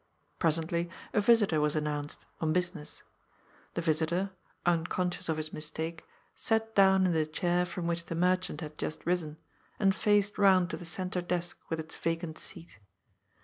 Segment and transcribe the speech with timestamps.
[0.39, 3.03] Presently a visitor was announced, on business.
[3.75, 4.31] The visitor,
[4.65, 9.05] unconscious of his mistake, sat down in the chair from which the merchant had just
[9.05, 9.37] risen,
[9.79, 12.79] and faced round to the centre desk with its vacant seat.